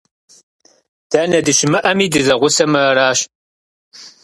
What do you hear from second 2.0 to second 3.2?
дызэгъусэмэ аращ.